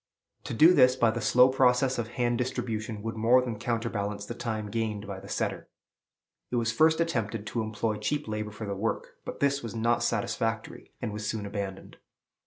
[0.45, 4.33] To do this by the slow process of hand distribution would more than counterbalance the
[4.33, 5.69] time gained by the setter.
[6.49, 10.01] It was first attempted to employ cheap labor for the work; but this was not
[10.01, 11.97] satisfactory, and was soon abandoned.